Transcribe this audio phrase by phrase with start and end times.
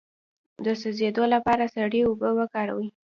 [0.65, 2.89] د سوځیدو لپاره سړې اوبه وکاروئ